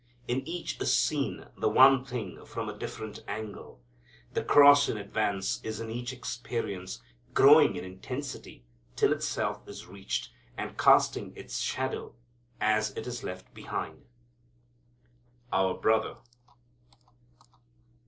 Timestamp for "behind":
13.53-14.07